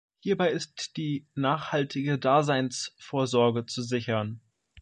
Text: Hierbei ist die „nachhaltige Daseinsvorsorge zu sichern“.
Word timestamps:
Hierbei 0.21 0.49
ist 0.49 0.97
die 0.97 1.27
„nachhaltige 1.35 2.17
Daseinsvorsorge 2.17 3.67
zu 3.67 3.83
sichern“. 3.83 4.41